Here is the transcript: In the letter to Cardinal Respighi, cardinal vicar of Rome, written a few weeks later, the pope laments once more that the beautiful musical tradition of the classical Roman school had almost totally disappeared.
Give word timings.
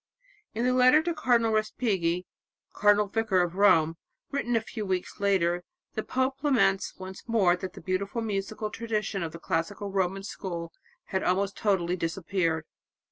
In 0.55 0.65
the 0.65 0.73
letter 0.73 1.03
to 1.03 1.13
Cardinal 1.13 1.51
Respighi, 1.53 2.25
cardinal 2.73 3.05
vicar 3.07 3.43
of 3.43 3.53
Rome, 3.53 3.97
written 4.31 4.55
a 4.55 4.61
few 4.61 4.83
weeks 4.83 5.19
later, 5.19 5.63
the 5.93 6.01
pope 6.01 6.43
laments 6.43 6.95
once 6.97 7.21
more 7.27 7.55
that 7.57 7.73
the 7.73 7.81
beautiful 7.81 8.23
musical 8.23 8.71
tradition 8.71 9.21
of 9.21 9.31
the 9.31 9.37
classical 9.37 9.91
Roman 9.91 10.23
school 10.23 10.73
had 11.09 11.21
almost 11.21 11.55
totally 11.55 11.95
disappeared. 11.97 12.65